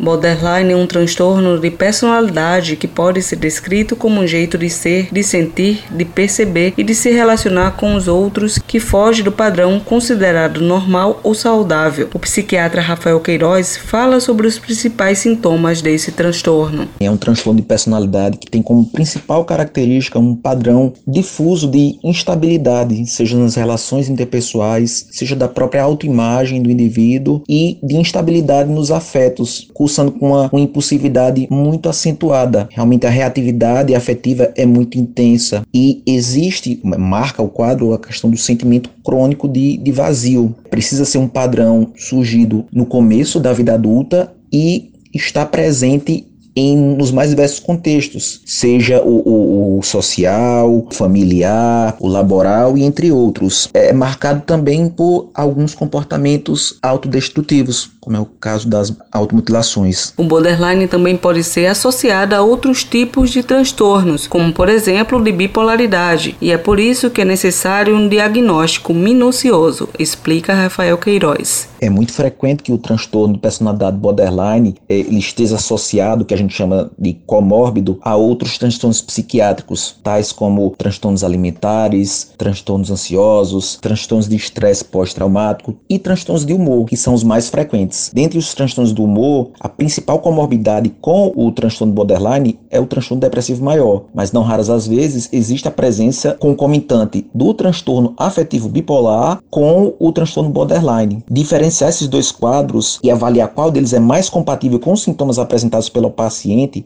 Borderline 0.00 0.72
é 0.72 0.76
um 0.76 0.86
transtorno 0.86 1.58
de 1.58 1.70
personalidade 1.70 2.74
que 2.74 2.88
pode 2.88 3.20
ser 3.20 3.36
descrito 3.36 3.94
como 3.94 4.22
um 4.22 4.26
jeito 4.26 4.56
de 4.56 4.70
ser, 4.70 5.08
de 5.12 5.22
sentir, 5.22 5.84
de 5.90 6.06
perceber 6.06 6.72
e 6.78 6.82
de 6.82 6.94
se 6.94 7.10
relacionar 7.10 7.72
com 7.72 7.94
os 7.94 8.08
outros 8.08 8.58
que 8.58 8.80
foge 8.80 9.22
do 9.22 9.30
padrão 9.30 9.78
considerado 9.78 10.62
normal 10.62 11.20
ou 11.22 11.34
saudável. 11.34 12.08
O 12.14 12.18
psiquiatra 12.18 12.80
Rafael 12.80 13.20
Queiroz 13.20 13.76
fala 13.76 14.20
sobre 14.20 14.46
os 14.46 14.58
principais 14.58 15.18
sintomas 15.18 15.82
desse 15.82 16.12
transtorno. 16.12 16.88
É 16.98 17.10
um 17.10 17.18
transtorno 17.18 17.60
de 17.60 17.66
personalidade 17.66 18.38
que 18.38 18.50
tem 18.50 18.62
como 18.62 18.86
principal 18.86 19.44
característica 19.44 20.18
um 20.18 20.34
padrão 20.34 20.94
difuso 21.06 21.70
de 21.70 21.98
instabilidade, 22.02 23.06
seja 23.06 23.36
nas 23.36 23.54
relações 23.54 24.08
interpessoais, 24.08 25.08
seja 25.10 25.36
da 25.36 25.46
própria 25.46 25.82
autoimagem 25.82 26.62
do 26.62 26.70
indivíduo 26.70 27.42
e 27.46 27.78
de 27.82 27.96
instabilidade 27.96 28.70
nos 28.70 28.90
afetos, 28.90 29.68
cursando 29.90 30.12
com 30.12 30.28
uma, 30.28 30.48
uma 30.52 30.60
impulsividade 30.60 31.48
muito 31.50 31.88
acentuada. 31.88 32.68
Realmente 32.70 33.06
a 33.06 33.10
reatividade 33.10 33.94
afetiva 33.94 34.52
é 34.56 34.64
muito 34.64 34.96
intensa 34.96 35.64
e 35.74 36.02
existe, 36.06 36.80
marca 36.84 37.42
o 37.42 37.48
quadro, 37.48 37.92
a 37.92 37.98
questão 37.98 38.30
do 38.30 38.36
sentimento 38.36 38.88
crônico 39.04 39.48
de, 39.48 39.76
de 39.76 39.90
vazio. 39.90 40.54
Precisa 40.70 41.04
ser 41.04 41.18
um 41.18 41.26
padrão 41.26 41.92
surgido 41.96 42.64
no 42.72 42.86
começo 42.86 43.40
da 43.40 43.52
vida 43.52 43.74
adulta 43.74 44.32
e 44.52 44.92
está 45.12 45.44
presente 45.44 46.26
em, 46.54 46.76
nos 46.76 47.10
mais 47.10 47.30
diversos 47.30 47.60
contextos, 47.60 48.40
seja 48.44 49.00
o, 49.02 49.22
o, 49.28 49.78
o, 49.78 49.82
social, 49.82 50.86
familiar, 50.90 51.96
o 52.00 52.08
laboral 52.08 52.76
e 52.76 52.82
entre 52.82 53.12
outros. 53.12 53.68
É 53.72 53.92
marcado 53.92 54.42
também 54.42 54.88
por 54.88 55.30
alguns 55.34 55.74
comportamentos 55.74 56.78
autodestrutivos, 56.82 57.90
como 58.00 58.16
é 58.16 58.20
o 58.20 58.24
caso 58.24 58.68
das 58.68 58.92
automutilações. 59.12 60.12
O 60.16 60.24
borderline 60.24 60.86
também 60.86 61.16
pode 61.16 61.44
ser 61.44 61.66
associado 61.66 62.34
a 62.34 62.42
outros 62.42 62.84
tipos 62.84 63.30
de 63.30 63.42
transtornos, 63.42 64.26
como 64.26 64.52
por 64.52 64.68
exemplo 64.68 65.22
de 65.22 65.32
bipolaridade, 65.32 66.36
e 66.40 66.50
é 66.50 66.58
por 66.58 66.80
isso 66.80 67.10
que 67.10 67.20
é 67.20 67.24
necessário 67.24 67.94
um 67.94 68.08
diagnóstico 68.08 68.92
minucioso, 68.92 69.88
explica 69.98 70.54
Rafael 70.54 70.98
Queiroz. 70.98 71.68
É 71.80 71.88
muito 71.88 72.12
frequente 72.12 72.62
que 72.62 72.72
o 72.72 72.78
transtorno 72.78 73.34
de 73.34 73.40
personalidade 73.40 73.96
borderline 73.96 74.74
eh, 74.88 74.98
ele 75.00 75.18
esteja 75.18 75.56
associado, 75.56 76.24
que 76.24 76.34
a 76.34 76.36
gente 76.40 76.54
chama 76.54 76.90
de 76.98 77.14
comórbido, 77.26 77.98
a 78.02 78.16
outros 78.16 78.58
transtornos 78.58 79.00
psiquiátricos, 79.00 79.96
tais 80.02 80.32
como 80.32 80.70
transtornos 80.76 81.24
alimentares, 81.24 82.32
transtornos 82.36 82.90
ansiosos, 82.90 83.78
transtornos 83.80 84.28
de 84.28 84.36
estresse 84.36 84.84
pós-traumático 84.84 85.76
e 85.88 85.98
transtornos 85.98 86.44
de 86.44 86.52
humor, 86.52 86.86
que 86.86 86.96
são 86.96 87.14
os 87.14 87.22
mais 87.22 87.48
frequentes. 87.48 88.10
Dentre 88.12 88.38
os 88.38 88.54
transtornos 88.54 88.92
do 88.92 89.04
humor, 89.04 89.50
a 89.60 89.68
principal 89.68 90.18
comorbidade 90.18 90.92
com 91.00 91.32
o 91.34 91.52
transtorno 91.52 91.92
borderline 91.92 92.58
é 92.70 92.80
o 92.80 92.86
transtorno 92.86 93.20
depressivo 93.20 93.64
maior, 93.64 94.04
mas 94.14 94.32
não 94.32 94.42
raras 94.42 94.70
as 94.70 94.86
vezes 94.86 95.28
existe 95.32 95.68
a 95.68 95.70
presença 95.70 96.36
concomitante 96.38 97.26
do 97.34 97.52
transtorno 97.54 98.14
afetivo 98.16 98.68
bipolar 98.68 99.42
com 99.50 99.94
o 99.98 100.12
transtorno 100.12 100.50
borderline. 100.50 101.24
Diferenciar 101.30 101.90
esses 101.90 102.08
dois 102.08 102.32
quadros 102.32 102.98
e 103.02 103.10
avaliar 103.10 103.48
qual 103.48 103.70
deles 103.70 103.92
é 103.92 104.00
mais 104.00 104.28
compatível 104.28 104.78
com 104.78 104.92
os 104.92 105.02
sintomas 105.02 105.38
apresentados 105.38 105.88
pelo 105.88 106.10
paciente 106.10 106.29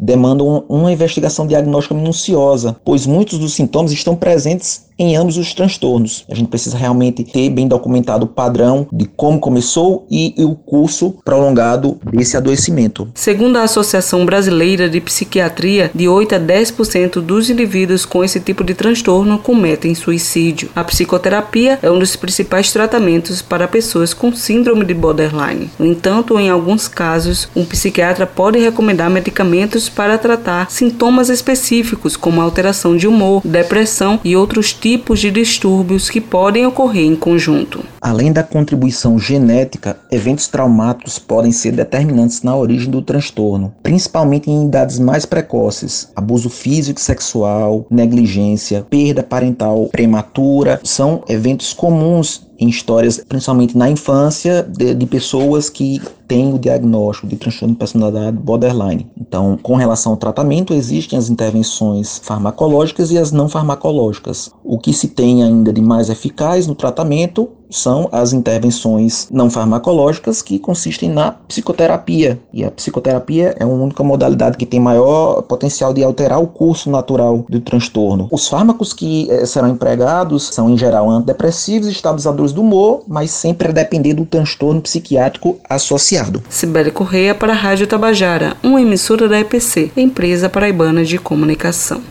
demandam 0.00 0.64
uma 0.69 0.92
investigação 0.92 1.47
diagnóstica 1.47 1.95
minuciosa, 1.95 2.77
pois 2.84 3.06
muitos 3.06 3.39
dos 3.39 3.55
sintomas 3.55 3.92
estão 3.92 4.17
presentes 4.17 4.87
em 4.98 5.17
ambos 5.17 5.37
os 5.37 5.53
transtornos. 5.55 6.25
A 6.31 6.34
gente 6.34 6.48
precisa 6.48 6.77
realmente 6.77 7.25
ter 7.25 7.50
bem 7.50 7.67
documentado 7.67 8.25
o 8.25 8.28
padrão 8.28 8.87
de 8.92 9.06
como 9.06 9.41
começou 9.41 10.06
e, 10.11 10.34
o 10.39 10.55
curso 10.55 11.14
prolongado 11.25 11.98
desse 12.12 12.37
adoecimento. 12.37 13.09
Segundo 13.15 13.56
a 13.56 13.62
Associação 13.62 14.25
Brasileira 14.27 14.89
de 14.89 15.00
Psiquiatria, 15.00 15.91
de 15.95 16.09
8 16.09 16.34
a 16.34 16.41
10% 16.41 17.20
dos 17.20 17.50
indivíduos 17.50 18.05
com 18.05 18.22
esse 18.22 18.41
tipo 18.41 18.62
de 18.62 18.75
transtorno 18.75 19.39
cometem 19.39 19.95
suicídio. 19.95 20.70
A 20.75 20.84
psicoterapia 20.84 21.78
é 21.83 21.91
um 21.91 21.99
dos 21.99 22.16
principais 22.16 22.72
tratamentos 22.72 23.41
para 23.41 23.69
pessoas 23.69 24.12
com 24.12 24.34
síndrome 24.34 24.84
de 24.84 24.94
borderline. 24.94 25.71
No 25.78 25.87
entanto, 25.87 26.38
em 26.38 26.50
alguns 26.50 26.88
casos, 26.88 27.49
um 27.56 27.65
psiquiatra 27.65 28.27
pode 28.27 28.59
recomendar 28.59 29.10
medicamentos 29.10 29.88
para 29.88 30.19
tratar 30.19 30.71
sintomas 30.71 31.28
específicos, 31.28 32.16
como 32.16 32.41
alteração 32.41 32.97
de 32.97 33.06
humor, 33.06 33.43
depressão 33.44 34.21
e 34.22 34.37
outros 34.37 34.72
tipos 34.84 35.19
de 35.19 35.31
distúrbios 35.31 36.11
que 36.11 36.21
podem 36.21 36.67
ocorrer 36.67 37.06
em 37.06 37.17
conjunto. 37.17 37.83
Além 38.04 38.34
da 38.34 38.42
contribuição 38.42 39.19
genética, 39.19 39.97
eventos 40.12 40.47
traumáticos 40.47 41.19
podem 41.19 41.50
ser 41.50 41.72
determinantes 41.72 42.42
na 42.42 42.54
origem 42.54 42.91
do 42.91 43.00
transtorno, 43.00 43.72
principalmente 43.82 44.50
em 44.50 44.66
idades 44.66 44.98
mais 44.98 45.25
precoces. 45.25 46.10
Abuso 46.15 46.50
físico 46.50 47.00
e 47.00 47.03
sexual, 47.03 47.87
negligência, 47.91 48.87
perda 48.91 49.22
parental 49.22 49.88
prematura 49.91 50.78
são 50.84 51.25
eventos 51.31 51.72
comuns 51.72 52.47
em 52.59 52.69
histórias, 52.69 53.22
principalmente 53.26 53.76
na 53.76 53.91
infância, 53.91 54.62
de, 54.62 54.94
de 54.94 55.06
pessoas 55.06 55.69
que 55.69 56.00
têm 56.28 56.54
o 56.54 56.59
diagnóstico 56.59 57.26
de 57.26 57.36
transtorno 57.36 57.75
de 57.75 57.78
personalidade 57.78 58.36
borderline. 58.36 59.06
Então, 59.19 59.59
com 59.62 59.75
relação 59.75 60.12
ao 60.12 60.19
tratamento, 60.19 60.72
existem 60.72 61.19
as 61.19 61.28
intervenções 61.28 62.21
farmacológicas 62.22 63.10
e 63.10 63.19
as 63.19 63.32
não 63.32 63.48
farmacológicas. 63.48 64.50
O 64.62 64.78
que 64.78 64.92
se 64.92 65.09
tem 65.09 65.42
ainda 65.42 65.72
de 65.72 65.82
mais 65.82 66.09
eficaz 66.09 66.66
no 66.66 66.75
tratamento 66.75 67.50
são 67.74 68.08
as 68.12 68.32
intervenções 68.32 69.28
não 69.30 69.50
farmacológicas 69.50 70.40
que 70.40 70.58
consistem 70.58 71.10
na 71.10 71.32
psicoterapia. 71.32 72.38
E 72.52 72.64
a 72.64 72.70
psicoterapia 72.70 73.56
é 73.58 73.64
a 73.64 73.66
única 73.66 74.04
modalidade 74.04 74.56
que 74.56 74.64
tem 74.64 74.78
maior 74.78 75.42
potencial 75.42 75.92
de 75.92 76.02
alterar 76.04 76.40
o 76.40 76.46
curso 76.46 76.88
natural 76.88 77.44
do 77.48 77.60
transtorno. 77.60 78.28
Os 78.30 78.48
fármacos 78.48 78.92
que 78.92 79.28
eh, 79.30 79.44
serão 79.44 79.68
empregados 79.68 80.50
são, 80.52 80.70
em 80.70 80.78
geral, 80.78 81.10
antidepressivos 81.10 81.88
estabilizadores 81.88 82.52
do 82.52 82.62
humor, 82.62 83.02
mas 83.08 83.30
sempre 83.30 83.68
a 83.68 83.72
depender 83.72 84.14
do 84.14 84.24
transtorno 84.24 84.80
psiquiátrico 84.80 85.58
associado. 85.68 86.42
Sibeli 86.48 86.91
Correia 86.91 87.34
para 87.34 87.52
a 87.52 87.56
Rádio 87.56 87.86
Tabajara, 87.86 88.56
uma 88.62 88.80
emissora 88.80 89.28
da 89.28 89.41
EPC, 89.41 89.91
empresa 89.96 90.48
paraibana 90.48 91.04
de 91.04 91.18
comunicação. 91.18 92.04